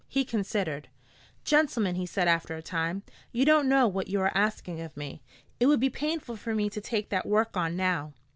[0.07, 0.87] He considered.
[1.43, 5.21] "Gentlemen," he said after a time, "you don't know what you are asking of me.
[5.59, 8.11] It would be painful for me to take that work on now."